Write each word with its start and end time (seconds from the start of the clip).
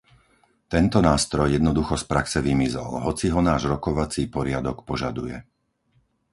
Tento 0.73 0.97
nástroj 1.09 1.47
jednoducho 1.57 1.93
z 1.93 2.03
praxe 2.11 2.39
vymizol, 2.49 2.91
hoci 3.07 3.25
ho 3.33 3.37
náš 3.49 3.61
rokovací 3.73 4.23
poriadok 4.37 4.77
požaduje. 4.89 5.37